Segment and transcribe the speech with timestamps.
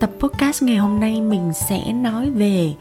[0.00, 2.72] Tập podcast ngày hôm nay mình sẽ nói về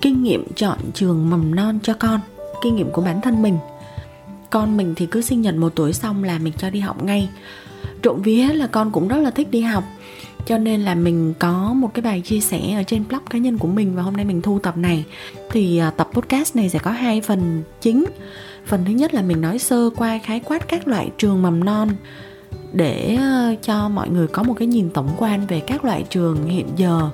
[0.00, 2.20] kinh nghiệm chọn trường mầm non cho con,
[2.62, 3.58] kinh nghiệm của bản thân mình.
[4.50, 7.28] Con mình thì cứ sinh nhật một tuổi xong là mình cho đi học ngay.
[8.02, 9.84] Trộm vía là con cũng rất là thích đi học
[10.48, 13.58] cho nên là mình có một cái bài chia sẻ ở trên blog cá nhân
[13.58, 15.04] của mình và hôm nay mình thu tập này
[15.50, 18.04] thì à, tập podcast này sẽ có hai phần chính
[18.66, 21.88] phần thứ nhất là mình nói sơ qua khái quát các loại trường mầm non
[22.72, 26.46] để ờ, cho mọi người có một cái nhìn tổng quan về các loại trường
[26.46, 27.10] hiện giờ.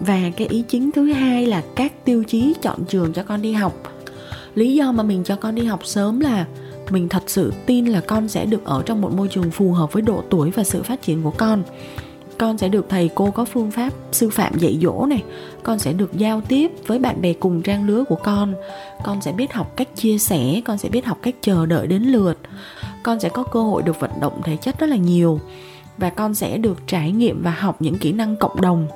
[0.00, 3.52] Và cái ý chính thứ hai là các tiêu chí chọn trường cho con đi
[3.52, 3.72] học.
[4.54, 6.46] Lý do mà mình cho con đi học sớm là
[6.90, 9.92] mình thật sự tin là con sẽ được ở trong một môi trường phù hợp
[9.92, 11.62] với độ tuổi và sự phát triển của con.
[12.38, 15.22] Con sẽ được thầy cô có phương pháp sư phạm dạy dỗ này,
[15.62, 18.54] con sẽ được giao tiếp với bạn bè cùng trang lứa của con.
[19.04, 22.02] Con sẽ biết học cách chia sẻ, con sẽ biết học cách chờ đợi đến
[22.02, 22.38] lượt
[23.02, 25.40] con sẽ có cơ hội được vận động thể chất rất là nhiều
[25.98, 28.88] và con sẽ được trải nghiệm và học những kỹ năng cộng đồng.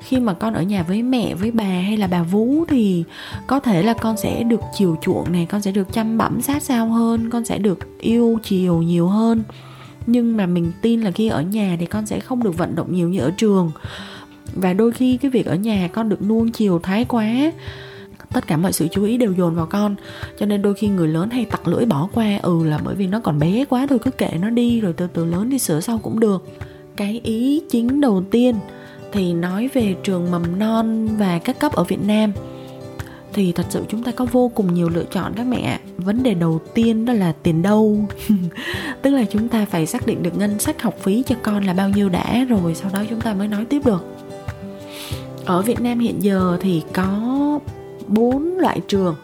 [0.00, 3.04] Khi mà con ở nhà với mẹ, với bà hay là bà vú thì
[3.46, 6.62] có thể là con sẽ được chiều chuộng này, con sẽ được chăm bẵm sát
[6.62, 9.42] sao hơn, con sẽ được yêu chiều nhiều hơn.
[10.06, 12.94] Nhưng mà mình tin là khi ở nhà thì con sẽ không được vận động
[12.94, 13.70] nhiều như ở trường.
[14.54, 17.52] Và đôi khi cái việc ở nhà con được nuông chiều thái quá
[18.32, 19.96] tất cả mọi sự chú ý đều dồn vào con.
[20.38, 23.06] Cho nên đôi khi người lớn hay tặc lưỡi bỏ qua ừ là bởi vì
[23.06, 25.80] nó còn bé quá thôi, cứ kệ nó đi, rồi từ từ lớn đi sửa
[25.80, 26.48] sau cũng được.
[26.96, 28.54] Cái ý chính đầu tiên
[29.12, 32.32] thì nói về trường mầm non và các cấp ở Việt Nam.
[33.32, 36.34] Thì thật sự chúng ta có vô cùng nhiều lựa chọn các mẹ vấn đề
[36.34, 38.04] đầu tiên đó là tiền đâu?
[39.02, 41.72] Tức là chúng ta phải xác định được ngân sách học phí cho con là
[41.72, 44.04] bao nhiêu đã, rồi sau đó chúng ta mới nói tiếp được.
[45.44, 47.60] Ở Việt Nam hiện giờ thì có
[48.10, 49.16] bốn loại trường.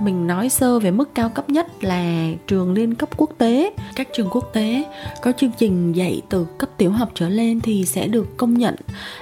[0.00, 3.72] Mình nói sơ về mức cao cấp nhất là trường liên cấp quốc tế.
[3.96, 4.84] Các trường quốc tế
[5.22, 8.74] có chương trình dạy từ cấp tiểu học trở lên thì sẽ được công nhận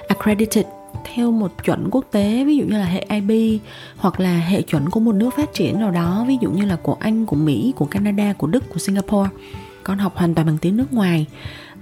[0.07, 0.65] accredited
[1.03, 3.61] theo một chuẩn quốc tế ví dụ như là hệ IB
[3.97, 6.75] hoặc là hệ chuẩn của một nước phát triển nào đó ví dụ như là
[6.75, 9.29] của Anh, của Mỹ, của Canada, của Đức, của Singapore.
[9.83, 11.25] Con học hoàn toàn bằng tiếng nước ngoài.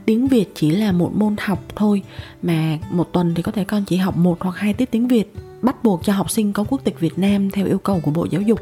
[0.06, 2.02] Tiếng Việt chỉ là một môn học thôi
[2.42, 5.34] mà một tuần thì có thể con chỉ học một hoặc hai tiết tiếng Việt
[5.62, 8.28] bắt buộc cho học sinh có quốc tịch Việt Nam theo yêu cầu của Bộ
[8.32, 8.60] Giáo dục.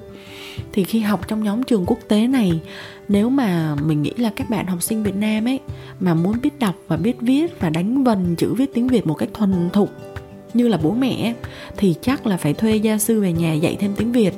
[0.74, 2.60] Thì khi học trong nhóm trường quốc tế này,
[3.08, 5.60] nếu mà mình nghĩ là các bạn học sinh Việt Nam ấy
[6.00, 9.14] mà muốn biết đọc và biết viết và đánh vần chữ viết tiếng Việt một
[9.14, 9.90] cách thuần thục
[10.54, 11.34] như là bố mẹ
[11.78, 14.34] thì chắc là phải thuê gia sư về nhà dạy thêm tiếng Việt.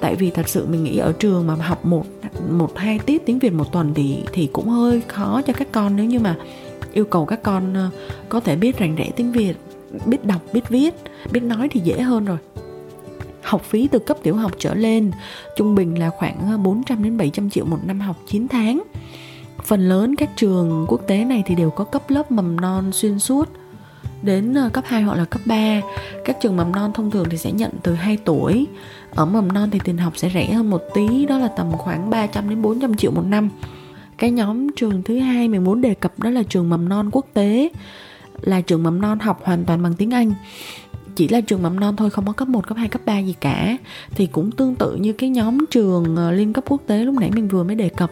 [0.00, 2.06] Tại vì thật sự mình nghĩ ở trường mà học một
[2.50, 5.96] một, hai tiết tiếng Việt một tuần thì thì cũng hơi khó cho các con
[5.96, 6.36] nếu như mà
[6.92, 7.90] yêu cầu các con ờ,
[8.28, 9.54] có thể biết rành rẽ tiếng Việt
[10.06, 10.94] biết đọc, biết viết,
[11.32, 12.38] biết nói thì dễ hơn rồi.
[13.42, 15.10] Học phí từ cấp tiểu học trở lên,
[15.56, 18.82] trung bình là khoảng ờ, 400 đến 700 triệu một năm học 9 tháng.
[19.64, 23.18] Phần lớn các trường quốc tế này thì đều có cấp lớp mầm non xuyên
[23.18, 23.48] suốt.
[24.22, 25.80] Đến ờ, cấp 2 hoặc là cấp 3
[26.24, 28.66] các trường mầm non thông thường thì sẽ nhận từ 2 tuổi.
[29.10, 32.10] Ở mầm non thì tiền học sẽ rẻ hơn một tí, đó là tầm khoảng
[32.10, 33.48] 300 đến 400 triệu một năm.
[34.18, 37.26] Cái nhóm trường thứ hai mình muốn đề cập đó là trường mầm non quốc
[37.34, 37.70] tế
[38.40, 40.32] là trường mầm non học hoàn toàn bằng tiếng Anh.
[41.16, 43.34] Chỉ là trường mầm non thôi không có cấp 1, cấp 2, cấp 3 gì
[43.40, 43.76] cả.
[44.14, 47.30] Thì cũng tương tự như cái nhóm trường ờ, liên cấp quốc tế lúc nãy
[47.34, 48.10] mình vừa mới đề cập.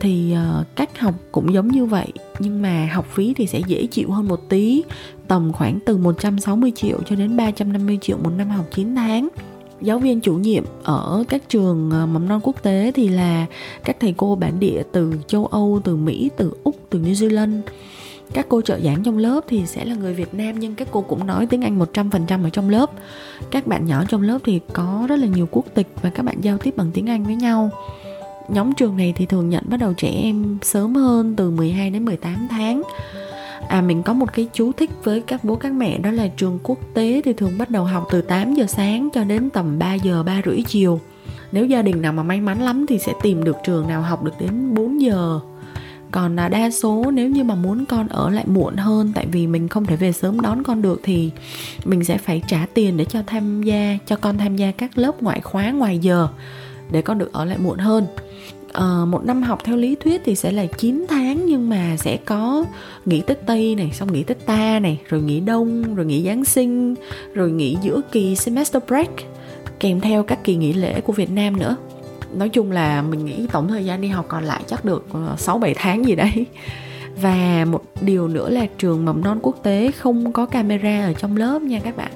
[0.00, 3.86] Thì ờ, cách học cũng giống như vậy nhưng mà học phí thì sẽ dễ
[3.86, 4.82] chịu hơn một tí
[5.28, 9.28] tầm khoảng từ 160 triệu cho đến 350 triệu một năm học 9 tháng.
[9.80, 13.46] Giáo viên chủ nhiệm ở các trường ờ, mầm non quốc tế thì là
[13.84, 17.60] các thầy cô bản địa từ châu Âu, từ Mỹ, từ Úc, từ New Zealand
[18.32, 21.00] các cô trợ giảng trong lớp thì sẽ là người Việt Nam, nhưng các cô
[21.00, 22.90] cũng nói tiếng Anh 100% ở trong lớp.
[23.50, 26.36] Các bạn nhỏ trong lớp thì có rất là nhiều quốc tịch và các bạn
[26.40, 27.70] giao tiếp bằng tiếng Anh với nhau.
[28.48, 32.04] Nhóm trường này thì thường nhận bắt đầu trẻ em sớm hơn, từ 12 đến
[32.04, 32.82] 18 tháng.
[33.68, 36.58] À mình có một cái chú thích với các bố các mẹ, đó là trường
[36.62, 39.94] quốc tế thì thường bắt đầu học từ 8 giờ sáng cho đến tầm 3
[39.94, 41.00] giờ 3 rưỡi chiều.
[41.52, 44.24] Nếu gia đình nào mà may mắn lắm thì sẽ tìm được trường nào học
[44.24, 45.40] được đến 4 giờ
[46.14, 49.46] còn là đa số nếu như mà muốn con ở lại muộn hơn tại vì
[49.46, 51.30] mình không thể về sớm đón con được thì
[51.84, 55.22] mình sẽ phải trả tiền để cho tham gia cho con tham gia các lớp
[55.22, 56.28] ngoại khóa ngoài giờ
[56.90, 58.06] để con được ở lại muộn hơn
[58.78, 62.16] uh, một năm học theo lý thuyết thì sẽ là 9 tháng nhưng mà sẽ
[62.16, 62.64] có
[63.04, 66.44] nghỉ Tết Tây này, xong nghỉ Tết Ta này, rồi nghỉ Đông, rồi nghỉ Giáng
[66.44, 66.94] sinh,
[67.34, 69.10] rồi nghỉ giữa kỳ semester break
[69.80, 71.76] kèm theo các kỳ nghỉ lễ của Việt Nam nữa.
[72.36, 75.34] Nói chung là mình nghĩ tổng thời gian đi học còn lại chắc được ờ,
[75.38, 76.46] 6 7 tháng gì đấy.
[77.22, 81.36] Và một điều nữa là trường mầm non quốc tế không có camera ở trong
[81.36, 82.10] lớp nha các bạn.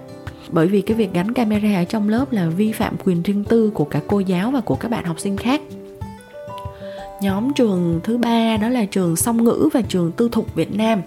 [0.51, 3.71] Bởi vì cái việc gắn camera ở trong lớp là vi phạm quyền riêng tư
[3.75, 5.61] của cả cô giáo và của các bạn học sinh khác.
[7.21, 11.03] Nhóm trường thứ ba đó là trường song ngữ và trường tư thục việt nam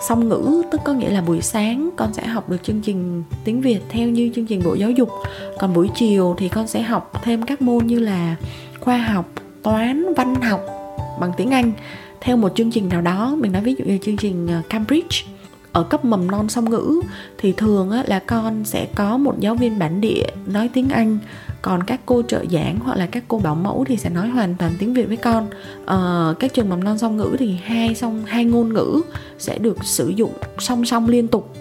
[0.00, 3.60] song ngữ, tức có nghĩa là buổi sáng con sẽ học được chương trình tiếng
[3.60, 5.08] việt theo như chương trình bộ giáo dục.
[5.58, 8.36] Còn buổi chiều thì con sẽ học thêm các môn như là
[8.80, 9.28] khoa học,
[9.62, 10.60] toán, văn học
[11.20, 11.72] bằng tiếng anh
[12.20, 13.34] theo một chương trình nào đó.
[13.38, 15.26] Mình nói ví dụ như chương trình ờ, cambridge.
[15.72, 17.00] Ở cấp mầm non song ngữ
[17.38, 21.18] thì thường là con sẽ có một giáo viên bản địa nói tiếng anh
[21.66, 24.54] còn các cô trợ giảng hoặc là các cô bảo mẫu thì sẽ nói hoàn
[24.54, 25.46] toàn tiếng việt với con.
[25.86, 29.00] Ờ, các trường mầm non song ngữ thì hai song hai ngôn ngữ
[29.38, 31.54] sẽ được sử dụng song song liên tục.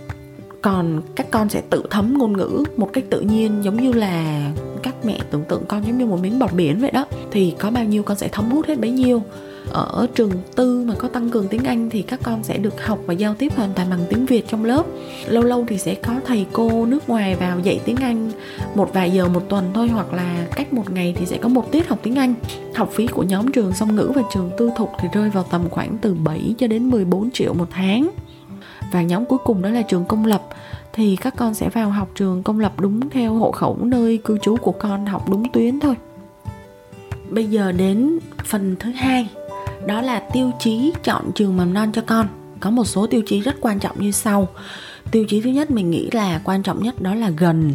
[0.62, 4.52] Còn các con sẽ tự thấm ngôn ngữ một cách tự nhiên giống như là
[4.84, 7.06] các mẹ tưởng tượng con giống như một miếng bọt biển vậy đó.
[7.32, 9.22] Thì có bao nhiêu con sẽ thấm hút hết bấy nhiêu
[9.76, 13.00] ở trường tư mà có tăng cường tiếng Anh thì các con sẽ được học
[13.06, 14.86] và giao tiếp hoàn toàn bằng tiếng Việt trong lớp.
[15.28, 18.32] Lâu lâu thì sẽ có thầy cô nước ngoài vào dạy tiếng Anh
[18.76, 21.72] một vài giờ một tuần thôi, hoặc là cách một ngày thì sẽ có một
[21.72, 22.34] tiết học tiếng Anh.
[22.76, 25.70] Học phí của nhóm trường song ngữ và trường tư thục thì rơi vào tầm
[25.70, 28.10] khoảng từ 7 cho đến 14 triệu một tháng.
[28.92, 30.44] Và nhóm cuối cùng đó là trường công lập.
[30.94, 34.38] Thì các con sẽ vào học trường công lập đúng theo hộ khẩu nơi cư
[34.42, 35.96] trú của con học đúng tuyến thôi.
[37.30, 39.30] Bây giờ đến phần thứ hai
[39.86, 42.28] đó là tiêu chí chọn trường mầm non cho con.
[42.60, 44.48] Có một số tiêu chí rất quan trọng như sau.
[45.12, 47.74] Tiêu chí thứ nhất mình nghĩ là quan trọng nhất đó là gần.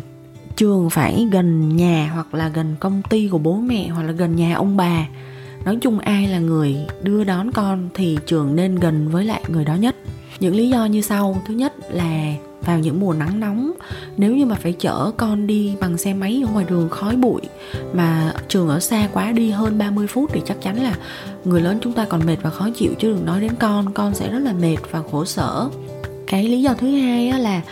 [0.56, 4.36] Trường phải gần nhà hoặc là gần công ty của bố mẹ hoặc là gần
[4.36, 5.06] nhà ông bà.
[5.64, 9.64] Nói chung ai là người đưa đón con thì trường nên gần với lại người
[9.64, 9.96] đó nhất.
[10.40, 11.42] Những lý do như sau.
[11.46, 12.34] Thứ nhất là
[12.70, 13.72] vào những mùa nắng nóng
[14.16, 17.40] nếu như mà phải chở con đi bằng xe máy ở ngoài đường khói bụi
[17.92, 20.94] mà trường ở xa quá đi hơn 30 phút thì chắc chắn là
[21.44, 24.14] người lớn chúng ta còn mệt và khó chịu chứ đừng nói đến con con
[24.14, 25.70] sẽ rất là mệt và khổ sở
[26.26, 27.62] cái lý do thứ hai là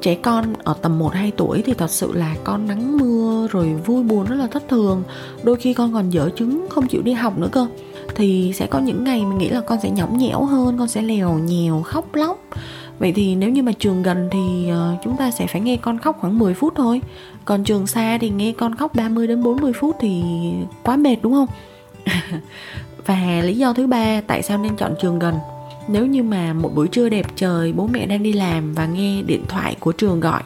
[0.00, 3.74] trẻ con ở tầm 1 2 tuổi thì thật sự là con nắng mưa rồi
[3.86, 5.02] vui buồn rất là thất thường.
[5.42, 7.66] Đôi khi con còn dở chứng không chịu đi học nữa cơ.
[8.14, 11.02] Thì sẽ có những ngày mình nghĩ là con sẽ nhõng nhẽo hơn, con sẽ
[11.02, 12.44] lèo nhèo khóc lóc
[12.98, 15.98] Vậy thì nếu như mà trường gần thì ờ, chúng ta sẽ phải nghe con
[15.98, 17.00] khóc khoảng 10 phút thôi.
[17.44, 20.22] Còn trường xa thì nghe con khóc 30 đến 40 phút thì
[20.82, 21.48] quá mệt, đúng không?
[23.06, 25.34] và lý do thứ ba, tại sao nên chọn trường gần?
[25.88, 29.22] Nếu như mà một buổi trưa đẹp trời, bố mẹ đang đi làm và nghe
[29.22, 30.42] điện thoại của trường gọi,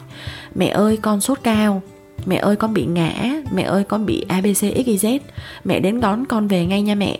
[0.55, 1.81] mẹ ơi, con sốt cao,
[2.25, 3.11] mẹ ơi, con bị ngã,
[3.51, 5.19] mẹ ơi, con bị abc xyz
[5.63, 7.19] mẹ đến đón con về ngay nha mẹ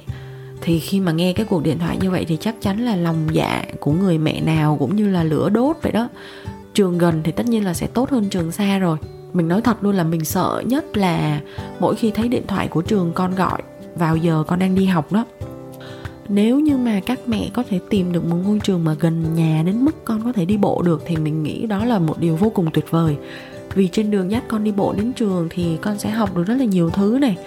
[0.62, 3.28] thì khi mà nghe cái cuộc điện thoại như vậy thì chắc chắn là lòng
[3.32, 6.10] dạ của người mẹ nào cũng như là lửa đốt vậy đó.
[6.74, 8.98] Trường gần thì tất nhiên là sẽ tốt hơn trường xa rồi.
[9.34, 11.42] Mình nói thật luôn là mình sợ nhất là
[11.80, 13.62] mỗi khi thấy điện thoại của trường con gọi,
[13.96, 15.26] vào giờ con đang đi học đó.
[16.30, 19.64] Nếu như mà các mẹ có thể tìm được một ngôi trường mà gần nhà
[19.66, 22.36] đến mức con có thể đi bộ được thì mình nghĩ đó là một điều
[22.36, 23.16] vô cùng tuyệt vời.
[23.74, 26.56] Vì trên đường dắt con đi bộ đến trường thì con sẽ học được rất
[26.56, 27.38] là nhiều thứ này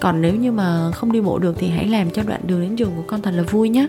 [0.00, 2.76] còn nếu như mà không đi bộ được thì hãy làm cho đoạn đường đến
[2.76, 3.86] trường của con thật là vui nhé.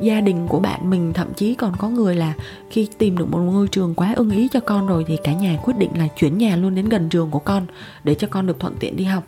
[0.00, 2.34] Gia đình của bạn mình thậm chí còn có người là
[2.70, 5.58] khi tìm được một ngôi trường quá ưng ý cho con rồi thì cả nhà
[5.64, 7.66] quyết định là chuyển nhà luôn đến gần trường của con
[8.04, 9.24] để cho con được thuận tiện đi học.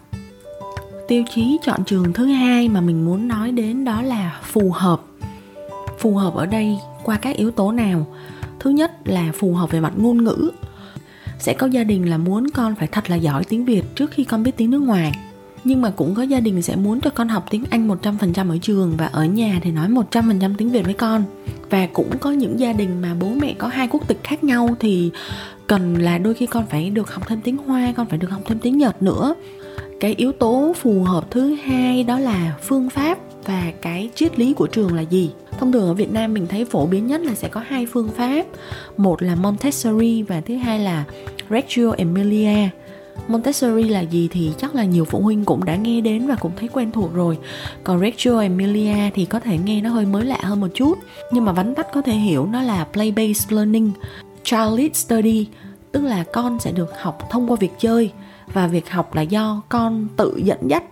[1.09, 5.01] Tiêu chí chọn trường thứ hai mà mình muốn nói đến đó là phù hợp.
[5.99, 8.07] Phù hợp ở đây qua các yếu tố nào?
[8.61, 10.51] Thứ nhất là phù hợp về mặt ngôn ngữ.
[11.39, 14.25] Sẽ có gia đình là muốn con phải thật là giỏi tiếng việt trước khi
[14.25, 15.13] con biết tiếng nước ngoài
[15.65, 18.59] nhưng mà cũng có gia đình sẽ muốn cho con học tiếng Anh 100% ở
[18.63, 21.25] trường và ở nhà thì nói 100% tiếng Việt với con.
[21.71, 24.77] Và cũng có những gia đình mà bố mẹ có hai quốc tịch khác nhau
[24.81, 25.11] thì
[25.67, 28.41] cần là đôi khi con phải được học thêm tiếng Hoa, con phải được học
[28.47, 29.35] thêm tiếng Nhật nữa.
[30.01, 34.53] Cái yếu tố phù hợp thứ hai đó là phương pháp và cái triết lý
[34.55, 35.31] của trường là gì.
[35.59, 38.09] Thông thường ở Việt Nam mình thấy phổ biến nhất là sẽ có hai phương
[38.17, 38.43] pháp,
[38.97, 41.05] một là Montessori và thứ hai là
[41.51, 42.69] Reggio Emilia
[43.29, 46.53] Montessori là gì thì chắc là nhiều phụ huynh cũng đã nghe đến và cũng
[46.57, 47.39] thấy quen thuộc rồi.
[47.85, 50.99] Còn Reggio Emilia thì có thể nghe nó hơi mới lạ hơn một chút.
[51.33, 53.91] Nhưng mà vắn tắt có thể hiểu nó là play-based learning
[54.45, 55.47] Child-led study,
[55.93, 58.13] Tức là con sẽ được học thông qua việc chơi.
[58.53, 60.85] Và việc học là do con tự dẫn dắt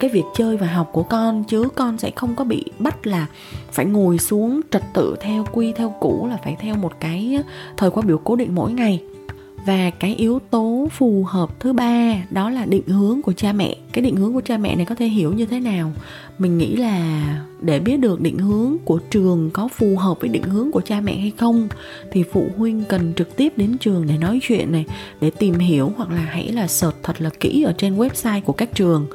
[0.00, 3.26] cái việc chơi và học của con, chứ con sẽ không có bị bắt là
[3.72, 7.38] phải ngồi xuống trật tự theo quy, theo cũ, là phải theo một cái
[7.76, 9.02] thời khóa biểu cố định mỗi ngày
[9.66, 13.76] và cái yếu tố phù hợp thứ ba đó là định hướng của cha mẹ.
[13.92, 15.92] Cái định hướng của cha mẹ này có thể hiểu như thế nào?
[16.38, 17.24] Mình nghĩ là
[17.60, 21.00] để biết được định hướng của trường có phù hợp với định hướng của cha
[21.00, 21.68] mẹ hay không,
[22.12, 24.84] thì phụ huynh cần trực tiếp đến trường để nói chuyện này,
[25.20, 28.52] để tìm hiểu hoặc là hãy là search thật là kỹ ở trên website của
[28.52, 29.06] các trường.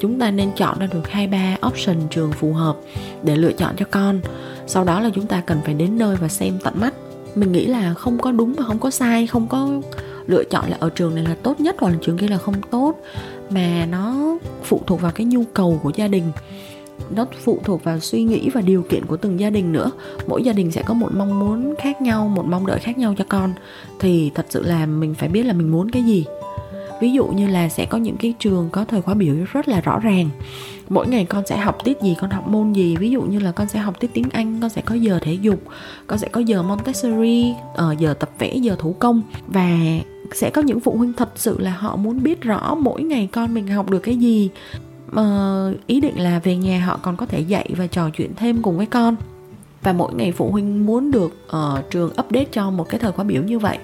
[0.00, 2.76] Chúng ta nên chọn ra được hai ba option trường phù hợp
[3.22, 4.20] để lựa chọn cho con.
[4.66, 6.94] Sau đó là chúng ta cần phải đến nơi và xem tận mắt
[7.36, 9.68] mình nghĩ là không có đúng và không có sai, không có
[10.26, 12.54] lựa chọn là ở trường này là tốt nhất hoặc là trường kia là không
[12.70, 12.94] tốt.
[13.50, 16.32] Mà nó phụ thuộc vào cái nhu cầu của gia đình,
[17.10, 19.90] nó phụ thuộc vào suy nghĩ và điều kiện của từng gia đình nữa.
[20.26, 23.14] Mỗi gia đình sẽ có một mong muốn khác nhau, một mong đợi khác nhau
[23.18, 23.52] cho con.
[24.00, 26.24] Thì thật sự là mình phải biết là mình muốn cái gì
[27.00, 29.80] ví dụ như là sẽ có những cái trường có thời khóa biểu rất là
[29.80, 30.28] rõ ràng.
[30.88, 32.96] Mỗi ngày con sẽ học tiết gì con học môn gì.
[32.96, 35.32] Ví dụ như là con sẽ học tiết tiếng anh con sẽ có giờ thể
[35.32, 35.60] dục
[36.06, 39.22] con sẽ có giờ montessori ờ, giờ tập vẽ giờ thủ công.
[39.46, 39.78] Và
[40.34, 43.54] sẽ có những phụ huynh thật sự là họ muốn biết rõ mỗi ngày con
[43.54, 44.50] mình học được cái gì.
[45.10, 48.62] Uh, ý định là về nhà họ còn có thể dạy và trò chuyện thêm
[48.62, 49.16] cùng với con.
[49.82, 53.24] Và mỗi ngày phụ huynh muốn được uh, trường update cho một cái thời khóa
[53.24, 53.78] biểu như vậy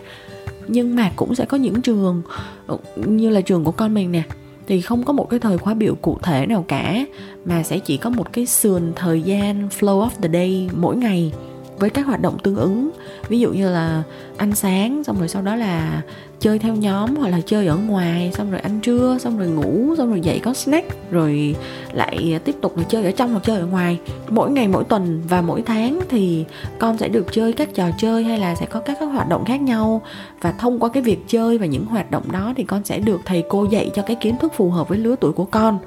[0.69, 2.23] nhưng mà cũng sẽ có những trường
[2.67, 4.23] ờ, như là trường của con mình nè,
[4.67, 7.07] thì không có một cái thời khóa biểu cụ thể nào cả,
[7.45, 11.33] mà sẽ chỉ có một cái sườn thời gian, flow of the day mỗi ngày
[11.79, 12.91] với các hoạt động tương ứng.
[13.29, 14.03] Ví dụ như là
[14.43, 16.03] ăn sáng xong rồi sau đó là
[16.41, 19.95] chơi theo nhóm hoặc là chơi ở ngoài xong rồi ăn trưa xong rồi ngủ
[19.99, 21.55] xong rồi dậy có snack rồi
[21.93, 23.99] lại tiếp tục là chơi ở trong hoặc chơi ở ngoài.
[24.29, 26.45] Mỗi ngày mỗi tuần và mỗi tháng thì
[26.79, 29.45] con sẽ được chơi các trò chơi hay là sẽ có các, các hoạt động
[29.45, 30.03] khác nhau.
[30.41, 33.21] Và thông qua cái việc chơi và những hoạt động đó thì con sẽ được
[33.25, 35.79] thầy cô dạy cho cái kiến thức phù hợp với lứa tuổi của con.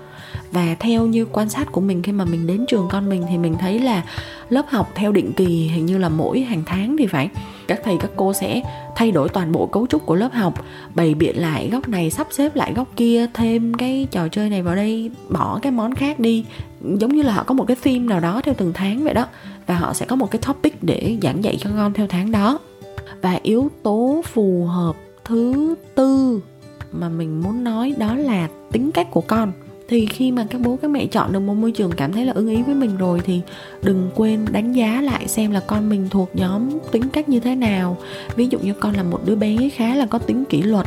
[0.51, 3.37] Và theo như quan sát của mình khi mà mình đến trường con mình thì
[3.37, 4.03] mình thấy là
[4.49, 7.29] lớp học theo định kỳ hình như là mỗi hàng tháng thì phải.
[7.67, 8.44] Các thầy các cô sẽ
[8.95, 12.27] thay đổi toàn bộ cấu trúc của lớp học, bày biện lại góc này, sắp
[12.31, 16.19] xếp lại góc kia, thêm cái trò chơi này vào đây, bỏ cái món khác
[16.19, 16.45] đi.
[16.81, 19.27] Giống như là họ có một cái theme nào đó theo từng tháng vậy đó,
[19.67, 22.59] và họ sẽ có một cái topic để giảng dạy cho con theo tháng đó.
[23.21, 26.41] Và yếu tố phù hợp thứ tư
[26.91, 29.51] mà mình muốn nói đó là tính cách của con
[29.87, 32.33] thì khi mà các bố các mẹ chọn được một môi trường cảm thấy là
[32.33, 33.41] ưng ý với mình rồi thì
[33.83, 37.55] đừng quên đánh giá lại xem là con mình thuộc nhóm tính cách như thế
[37.55, 37.97] nào.
[38.35, 40.85] Ví dụ như con là một đứa bé khá là có tính kỷ luật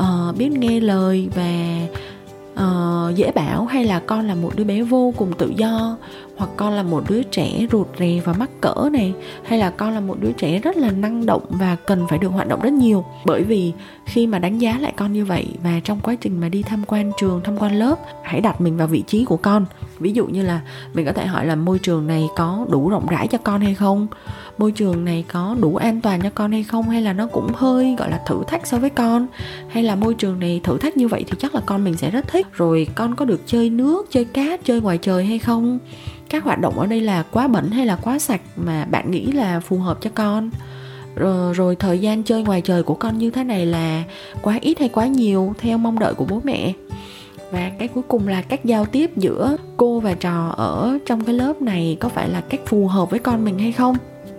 [0.00, 1.78] uh, biết nghe lời và
[2.54, 5.96] uh, dễ bảo hay là con là một đứa bé vô cùng tự do
[6.40, 9.12] hoặc con là một đứa trẻ rụt rè và mắc cỡ này,
[9.44, 12.28] hay là con là một đứa trẻ rất là năng động và cần phải được
[12.28, 13.04] hoạt động rất nhiều.
[13.24, 13.72] Bởi vì
[14.06, 16.84] khi mà đánh giá lại con như vậy và trong quá trình mà đi tham
[16.86, 19.66] quan trường, tham quan lớp, hãy đặt mình vào vị trí của con.
[19.98, 20.60] Ví dụ như là
[20.94, 23.74] mình có thể hỏi là môi trường này có đủ rộng rãi cho con hay
[23.74, 24.06] không?
[24.58, 26.88] Môi trường này có đủ an toàn cho con hay không?
[26.88, 29.26] Hay là nó cũng hơi, gọi là, thử thách so với con?
[29.68, 32.10] Hay là môi trường này thử thách như vậy thì chắc là con mình sẽ
[32.10, 32.46] rất thích.
[32.52, 35.78] Rồi con có được chơi nước, chơi cát, chơi ngoài trời hay không?
[36.30, 39.32] Các hoạt động ở đây là quá bẩn hay là quá sạch mà bạn nghĩ
[39.32, 40.50] là phù hợp cho con?
[41.14, 44.04] Rồi, rồi thời gian chơi ngoài trời của con như thế này là
[44.42, 46.72] quá ít hay quá nhiều theo mong đợi của bố mẹ?
[47.50, 51.34] Và cái cuối cùng là cách giao tiếp giữa cô và trò ở trong cái
[51.34, 53.96] lớp này có phải là cách phù hợp với con mình hay không?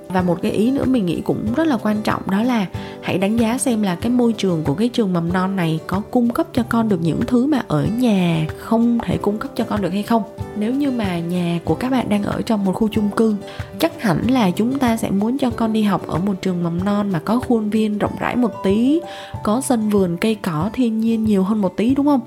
[0.08, 2.66] Và một cái ý nữa mình nghĩ cũng rất là quan trọng đó là
[3.02, 6.02] hãy đánh giá xem là cái môi trường của cái trường mầm non này có
[6.12, 9.64] cung cấp cho con được những thứ mà ở nhà không thể cung cấp cho
[9.64, 10.24] con được hay không
[10.62, 13.36] nếu như mà nhà của các bạn đang ở trong một khu chung cư,
[13.80, 16.84] chắc hẳn là chúng ta sẽ muốn cho con đi học ở một trường mầm
[16.86, 19.02] non mà có khuôn viên rộng rãi một tí,
[19.44, 22.22] có sân vườn cây cỏ thiên nhiên nhiều hơn một tí, đúng không?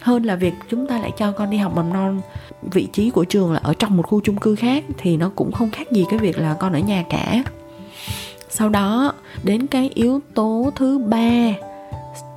[0.00, 2.20] Hơn là việc chúng ta lại cho con đi học mầm non.
[2.62, 5.52] Vị trí của trường là ở trong một khu chung cư khác thì nó cũng
[5.52, 7.42] không khác gì cái việc là con ở nhà cả.
[8.50, 11.52] Sau đó, đến cái yếu tố thứ ba,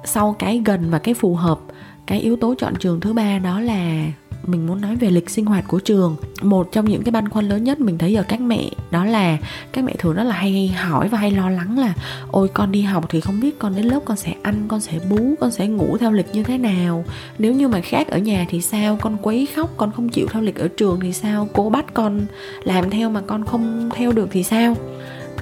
[0.04, 1.60] sau cái gần và cái phù hợp,
[2.08, 4.12] cái yếu tố chọn trường thứ ba đó là
[4.48, 6.16] mình muốn nói về lịch sinh hoạt của trường.
[6.42, 9.38] Một trong những cái băn khoăn lớn nhất mình thấy ở các mẹ đó là,
[9.72, 11.94] các mẹ thường rất là hay hỏi và hay lo lắng là,
[12.32, 15.00] ôi, con đi học thì không biết con đến lớp con sẽ ăn, con sẽ
[15.10, 17.06] bú, con sẽ ngủ theo lịch như thế nào.
[17.38, 18.98] Nếu như mà khác ở nhà thì sao?
[19.02, 21.48] Con quấy khóc, con không chịu theo lịch ở trường thì sao?
[21.54, 22.22] Cô bắt con
[22.64, 24.76] làm theo mà con không theo được thì sao?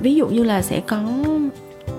[0.02, 1.02] Ví dụ như là sẽ có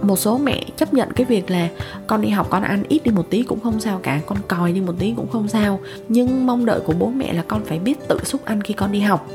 [0.03, 1.69] một số mẹ chấp nhận cái việc là
[2.07, 4.73] con đi học con ăn ít đi một tí cũng không sao cả, con còi
[4.73, 5.81] đi một tí cũng không sao.
[6.09, 8.93] Nhưng mong đợi của bố mẹ là con phải biết tự xúc ăn khi con
[8.93, 9.27] đi học.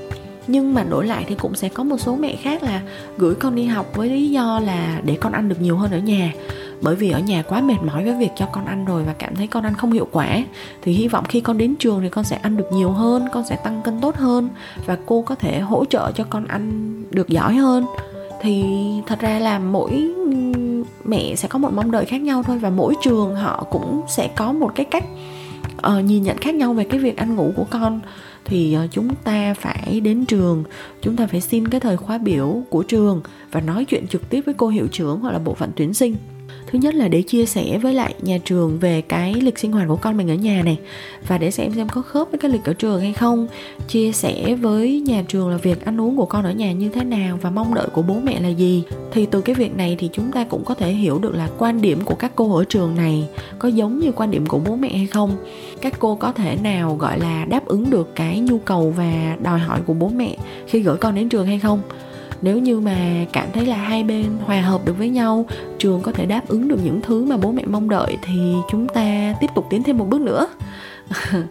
[0.48, 2.81] Nhưng mà đổi lại thì cũng sẽ có một số mẹ khác là
[3.17, 5.98] gửi con đi học với lý do là để con ăn được nhiều hơn ở
[5.98, 6.34] nhà.
[6.81, 9.36] Bởi vì ở nhà quá mệt mỏi với việc cho con ăn rồi và cảm
[9.36, 10.43] thấy con ăn không hiệu quả,
[10.81, 13.45] thì hy vọng khi con đến trường thì con sẽ ăn được nhiều hơn, con
[13.45, 14.50] sẽ tăng cân tốt hơn
[14.86, 17.86] và cô có thể hỗ trợ cho con ăn được giỏi hơn
[18.42, 18.63] thì
[19.08, 20.13] thật ra là mỗi
[21.06, 24.27] mẹ sẽ có một mong đợi khác nhau thôi và mỗi trường họ cũng sẽ
[24.36, 25.04] có một cái cách
[25.88, 28.00] uh, nhìn nhận khác nhau về cái việc ăn ngủ của con.
[28.46, 30.63] Thì uh, chúng ta phải đến trường
[31.01, 34.42] chúng ta phải xin cái thời khóa biểu của trường và nói chuyện trực tiếp
[34.46, 36.15] với cô hiệu trưởng hoặc là bộ phận tuyển sinh
[36.67, 39.88] thứ nhất là để chia sẻ với lại nhà trường về cái lịch sinh hoạt
[39.88, 40.77] của con mình ở nhà này.
[41.27, 43.47] Và để xem xem có khớp với cái lịch ở trường hay không.
[43.88, 47.03] Chia sẻ với nhà trường là việc ăn uống của con ở nhà như thế
[47.03, 48.83] nào và mong đợi của bố mẹ là gì.
[49.12, 51.81] Thì từ cái việc này thì chúng ta cũng có thể hiểu được là quan
[51.81, 53.27] điểm của các cô ở trường này
[53.59, 55.38] có giống như quan điểm của bố mẹ hay không.
[55.81, 59.59] Các cô có thể nào gọi là đáp ứng được cái nhu cầu và đòi
[59.59, 61.81] hỏi của bố mẹ khi gửi con đến trường hay không?
[62.42, 65.46] Nếu như mà cảm thấy là hai bên hòa hợp được với nhau,
[65.77, 68.88] trường có thể đáp ứng được những thứ mà bố mẹ mong đợi thì chúng
[68.88, 70.48] ta tiếp tục tiến thêm một bước nữa.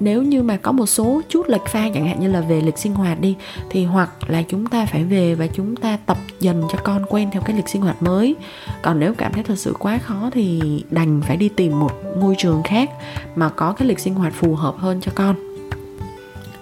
[0.00, 2.78] Nếu như mà có một số chút lệch pha chẳng hạn như là về lịch
[2.78, 3.36] sinh hoạt đi,
[3.70, 7.28] thì hoặc là chúng ta phải về và chúng ta tập dần cho con quen
[7.32, 8.36] theo cái lịch sinh hoạt mới.
[8.82, 10.60] Còn nếu cảm thấy thật sự quá khó thì
[10.90, 12.90] đành phải đi tìm một ngôi trường khác
[13.36, 15.36] mà có cái lịch sinh hoạt phù hợp hơn cho con.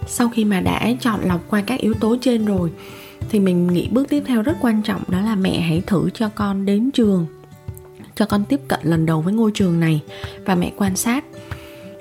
[0.07, 2.71] Sau khi mà đã chọn lọc qua các yếu tố trên rồi
[3.30, 6.28] thì mình nghĩ bước tiếp theo rất quan trọng đó là mẹ hãy thử cho
[6.28, 7.26] con đến trường,
[8.14, 10.00] cho con tiếp cận lần đầu với ngôi trường này.
[10.44, 11.25] Và mẹ quan sát,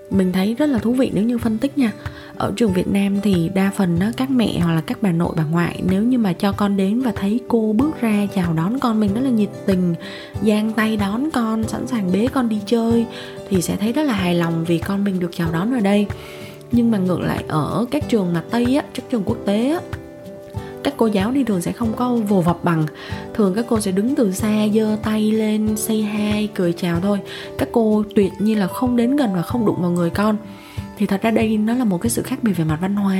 [0.09, 1.91] mình thấy rất là thú vị nếu như phân tích nha.
[2.37, 5.33] Ở trường Việt Nam thì đa phần đó các mẹ hoặc là các bà nội,
[5.37, 8.79] bà ngoại nếu như mà cho con đến và thấy cô bước ra chào đón
[8.79, 9.95] con, mình rất là nhiệt tình,
[10.43, 13.05] giang tay đón con, sẵn sàng bế con đi chơi
[13.49, 16.05] thì sẽ thấy rất là hài lòng vì con mình được chào đón ở đây.
[16.71, 19.79] Nhưng mà ngược lại ở các trường mà tây á, các trường quốc tế á
[20.83, 22.85] các cô giáo đi thường sẽ không có vồ vập bằng.
[23.33, 27.19] Thường các cô sẽ đứng từ xa giơ tay lên say hai cười chào thôi.
[27.57, 30.37] Các cô tuyệt nhiên là không đến gần và không đụng vào người con.
[30.97, 33.17] Thì thật ra đây nó là một cái sự khác biệt về mặt văn hóa.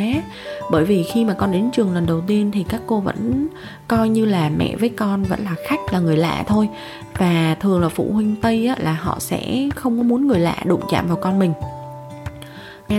[0.72, 3.48] Bởi vì khi mà con đến trường lần đầu tiên thì các cô vẫn
[3.88, 6.70] coi như là mẹ với con vẫn là khách là người lạ thôi.
[7.18, 10.58] Và thường là phụ huynh tây á, là họ sẽ không có muốn người lạ
[10.66, 11.54] đụng chạm vào con mình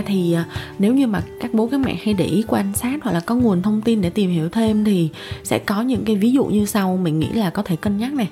[0.05, 0.45] thì à,
[0.79, 3.35] nếu như mà các bố, các mẹ hay để ý quan sát hoặc là có
[3.35, 5.09] nguồn thông tin để tìm hiểu thêm thì
[5.43, 8.13] sẽ có những cái ví dụ như sau, mình nghĩ là có thể cân nhắc
[8.13, 8.29] này.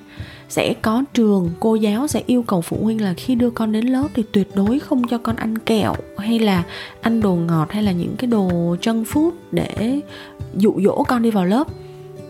[0.48, 3.86] Sẽ có trường, cô giáo sẽ yêu cầu phụ huynh là khi đưa con đến
[3.86, 6.64] lớp thì tuyệt đối không cho con ăn kẹo hay là
[7.00, 10.00] ăn đồ ngọt hay là những cái đồ chân food để
[10.56, 11.66] dụ dỗ con đi vào lớp.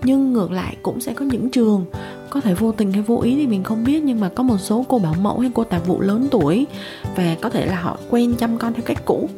[0.02, 1.84] Nhưng ngược lại cũng sẽ có những trường
[2.30, 4.58] có thể vô tình hay vô ý thì mình không biết, nhưng mà có một
[4.58, 6.66] số cô bảo mẫu hay cô tạp vụ lớn tuổi
[7.16, 9.28] và có thể là họ quen chăm con theo cách cũ.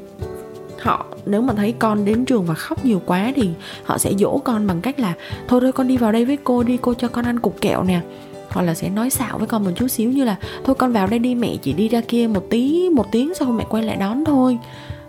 [0.80, 3.50] Họ, nếu mà thấy con đến trường và khóc nhiều quá thì
[3.84, 5.14] họ sẽ dỗ con bằng cách là,
[5.48, 7.82] thôi thôi, con đi vào đây với cô đi, cô cho con ăn cục kẹo
[7.82, 8.00] nè.
[8.48, 11.06] Hoặc là sẽ nói xạo với con một chút xíu như là, thôi, con vào
[11.06, 13.96] đây đi, mẹ chỉ đi ra kia một tí, một tiếng sau mẹ quay lại
[13.96, 14.58] đón thôi.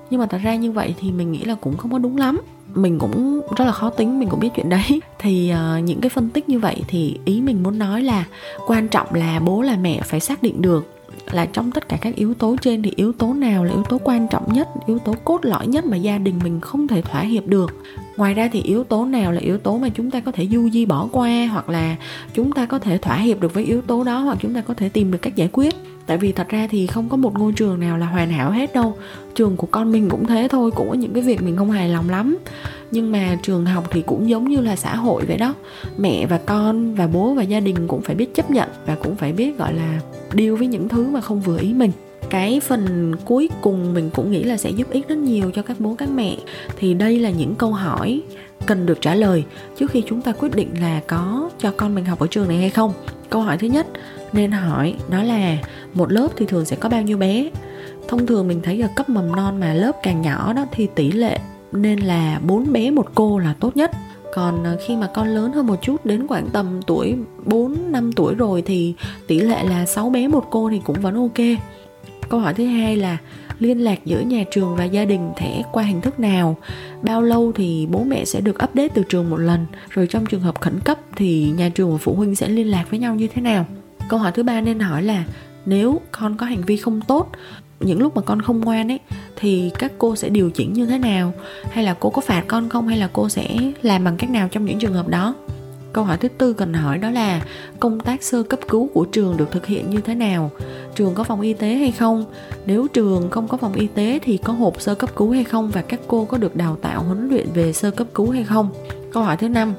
[0.09, 2.41] Nhưng mà thật ra như vậy thì mình nghĩ là cũng không có đúng lắm
[2.75, 5.01] mình cũng rất là khó tính mình cũng biết chuyện đấy.
[5.19, 8.25] Thì uh, những cái phân tích như vậy thì ý mình muốn nói là
[8.67, 10.93] quan trọng là bố là mẹ phải xác định được
[11.31, 13.97] là trong tất cả các yếu tố trên thì yếu tố nào là yếu tố
[14.03, 17.21] quan trọng nhất yếu tố cốt lõi nhất mà gia đình mình không thể thỏa
[17.21, 17.73] hiệp được
[18.17, 20.69] ngoài ra thì yếu tố nào là yếu tố mà chúng ta có thể du
[20.69, 21.95] di bỏ qua hoặc là
[22.33, 24.73] chúng ta có thể thỏa hiệp được với yếu tố đó hoặc chúng ta có
[24.73, 25.75] thể tìm được cách giải quyết?
[26.05, 28.73] Tại vì thật ra thì không có một ngôi trường nào là hoàn hảo hết
[28.73, 28.97] đâu.
[29.35, 31.89] Trường của con mình cũng thế thôi, cũng có những cái việc mình không hài
[31.89, 32.37] lòng lắm.
[32.91, 35.53] Nhưng mà trường học thì cũng giống như là xã hội vậy đó.
[35.97, 39.15] Mẹ và con và bố và gia đình cũng phải biết chấp nhận và cũng
[39.15, 39.99] phải biết, gọi là
[40.33, 41.91] điêu với những thứ mà không vừa ý mình
[42.29, 45.79] cái phần cuối cùng mình cũng nghĩ là sẽ giúp ích rất nhiều cho các
[45.79, 46.37] bố, các mẹ.
[46.77, 48.21] Thì đây là những câu hỏi
[48.65, 49.43] cần được trả lời
[49.77, 52.57] trước khi chúng ta quyết định là có cho con mình học ở trường này
[52.57, 52.93] hay không.
[53.29, 53.87] Câu hỏi thứ nhất
[54.33, 55.57] nên hỏi đó là,
[55.93, 57.49] một lớp thì thường sẽ có bao nhiêu bé?
[58.07, 61.11] Thông thường mình thấy ở cấp mầm non mà lớp càng nhỏ đó thì tỷ
[61.11, 61.39] lệ
[61.71, 63.91] nên là bốn bé một cô là tốt nhất.
[64.33, 68.11] Còn ờ, khi mà con lớn hơn một chút, đến khoảng tầm tuổi 4 năm
[68.11, 68.93] tuổi rồi thì
[69.27, 71.47] tỷ lệ là 6 bé một cô thì cũng vẫn ok.
[72.33, 73.17] Câu hỏi thứ hai là
[73.59, 76.57] liên lạc giữa nhà trường và gia đình thể qua hình thức nào?
[77.01, 79.65] Bao lâu thì bố mẹ sẽ được update từ trường một lần?
[79.89, 82.85] Rồi trong trường hợp khẩn cấp thì nhà trường và phụ huynh sẽ liên lạc
[82.89, 83.65] với nhau như thế nào?
[84.09, 85.23] Câu hỏi thứ ba nên hỏi là
[85.65, 87.31] nếu con có hành vi không tốt,
[87.79, 88.99] những lúc mà con không ngoan ấy,
[89.35, 91.33] thì các cô sẽ điều chỉnh như thế nào?
[91.71, 92.87] Hay là cô có phạt con không?
[92.87, 93.47] Hay là cô sẽ
[93.81, 95.35] làm bằng cách nào trong những trường hợp đó?
[95.93, 97.41] Câu hỏi thứ tư cần hỏi đó là
[97.79, 100.51] công tác sơ cấp cứu của trường được thực hiện như thế nào?
[100.95, 102.25] Trường có phòng y tế hay không?
[102.65, 105.69] Nếu trường không có phòng y tế thì có hộp sơ cấp cứu hay không?
[105.69, 108.69] Và các cô có được đào tạo, huấn luyện về sơ cấp cứu hay không?
[109.11, 109.73] Câu hỏi thứ năm,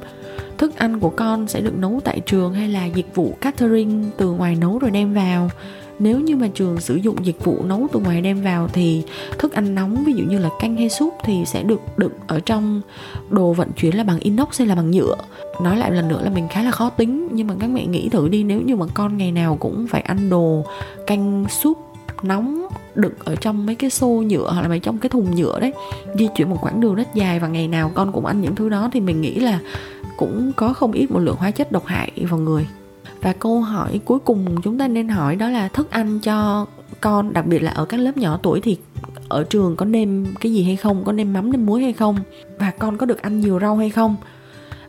[0.58, 4.30] thức ăn của con sẽ được nấu tại trường hay là dịch vụ catering từ
[4.30, 5.50] ngoài nấu rồi đem vào?
[5.98, 9.02] Nếu như mà trường sử dụng dịch vụ nấu từ ngoài đem vào thì
[9.38, 12.40] thức ăn nóng, ví dụ như là canh hay súp thì sẽ được đựng ở
[12.40, 12.80] trong
[13.30, 15.16] đồ vận chuyển là bằng inox hay là bằng nhựa.
[15.62, 18.08] Nói lại lần nữa là mình khá là khó tính, nhưng mà các mẹ nghĩ
[18.08, 20.64] thử đi, nếu như mà con ngày nào cũng phải ăn đồ
[21.06, 21.78] canh, súp
[22.22, 25.60] nóng đựng ở trong mấy cái xô nhựa hoặc là mấy trong cái thùng nhựa
[25.60, 25.72] đấy,
[26.18, 28.68] di chuyển một quãng đường rất dài và ngày nào con cũng ăn những thứ
[28.68, 29.60] đó thì mình nghĩ là
[30.16, 32.66] cũng có không ít một lượng hóa chất độc hại vào người
[33.24, 36.66] và câu hỏi cuối cùng chúng ta nên hỏi đó là thức ăn cho
[37.00, 38.78] con đặc biệt là ở các lớp nhỏ tuổi thì
[39.28, 41.04] ở trường có nêm cái gì hay không?
[41.04, 42.16] Có nêm mắm nêm muối hay không?
[42.58, 44.16] Và con có được ăn nhiều rau hay không?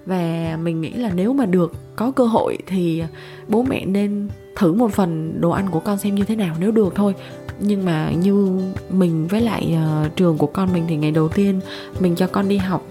[0.06, 3.04] Và mình nghĩ là nếu mà được có cơ hội thì
[3.48, 6.72] bố mẹ nên thử một phần đồ ăn của con xem như thế nào nếu
[6.72, 7.14] được thôi.
[7.60, 11.60] Nhưng mà như mình với lại uh, trường của con mình thì ngày đầu tiên
[12.00, 12.82] mình cho con đi học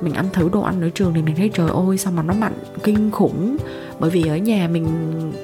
[0.00, 2.34] mình ăn thử đồ ăn ở trường thì mình thấy, trời ơi, sao mà nó
[2.34, 3.56] mặn kinh khủng.
[3.98, 4.86] Bởi vì ở nhà mình,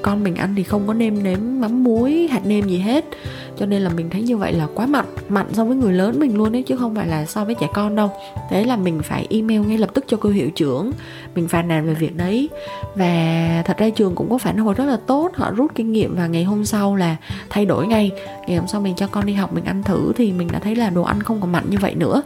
[0.03, 3.05] con mình ăn thì không có nêm nếm mắm muối, hạt nêm gì hết.
[3.59, 6.21] Cho nên là mình thấy như vậy là quá mặn mặn so với người lớn
[6.21, 8.11] mình luôn đấy chứ không phải là so với trẻ con đâu.
[8.51, 10.93] Thế là mình phải email ngay lập tức cho cô hiệu trưởng,
[11.35, 12.49] mình phàn nàn về việc đấy.
[12.95, 16.17] Và thật ra trường cũng có phản hồi rất là tốt, họ rút kinh nghiệm
[16.17, 17.17] và ngày hôm sau là
[17.51, 18.11] thay đổi ngay.
[18.47, 20.77] Ngày hôm sau mình cho con đi học mình ăn thử thì mình đã thấy
[20.77, 22.23] là đồ ăn không còn mặn như vậy nữa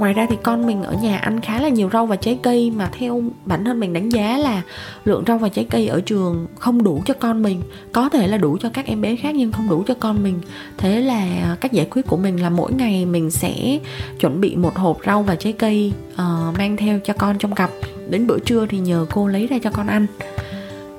[0.00, 2.70] ngoài ra thì con mình ở nhà ăn khá là nhiều rau và trái cây
[2.70, 4.62] mà theo bản thân mình đánh giá là
[5.04, 7.62] lượng rau và trái cây ở trường không đủ cho con mình.
[7.92, 10.40] Có thể là đủ cho các em bé khác nhưng không đủ cho con mình.
[10.78, 13.78] Thế là cách giải quyết của mình là mỗi ngày mình sẽ
[14.20, 17.70] chuẩn bị một hộp rau và trái cây uh, mang theo cho con trong cặp.
[18.08, 20.06] Đến bữa trưa thì nhờ cô lấy ra cho con ăn.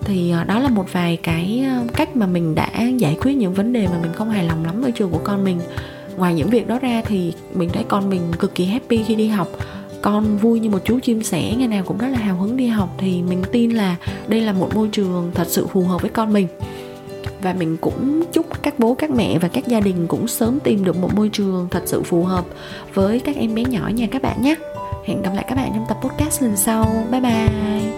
[0.05, 3.53] Thì ờ, đó là một vài cái ờ, cách mà mình đã giải quyết những
[3.53, 5.59] vấn đề mà mình không hài lòng lắm ở trường của con mình
[6.21, 9.27] ngoài những việc đó ra thì mình thấy con mình cực kỳ happy khi đi
[9.27, 9.47] học.
[10.01, 12.67] Con vui như một chú chim sẻ, ngày nào cũng rất là hào hứng đi
[12.67, 13.95] học thì mình tin là
[14.27, 16.47] đây là một môi trường thật sự phù hợp với con mình.
[17.41, 20.83] Và mình cũng chúc các bố, các mẹ và các gia đình cũng sớm tìm
[20.83, 22.45] được một môi trường thật sự phù hợp
[22.93, 24.55] với các em bé nhỏ nhà các bạn nhé.
[25.05, 27.05] Hẹn gặp lại các bạn trong tập podcast lần sau.
[27.11, 27.90] Bye bye.